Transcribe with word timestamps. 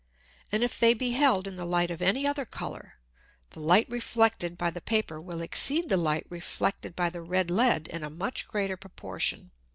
And 0.51 0.63
if 0.63 0.79
they 0.79 0.95
be 0.95 1.11
held 1.11 1.45
in 1.47 1.57
the 1.57 1.63
Light 1.63 1.91
of 1.91 2.01
any 2.01 2.25
other 2.25 2.43
Colour, 2.43 2.95
the 3.51 3.59
Light 3.59 3.87
reflected 3.87 4.57
by 4.57 4.71
the 4.71 4.81
Paper 4.81 5.21
will 5.21 5.41
exceed 5.41 5.89
the 5.89 5.95
Light 5.95 6.25
reflected 6.27 6.95
by 6.95 7.11
the 7.11 7.21
red 7.21 7.51
Lead 7.51 7.87
in 7.87 8.03
a 8.03 8.09
much 8.09 8.47
greater 8.47 8.77
Proportion. 8.77 9.51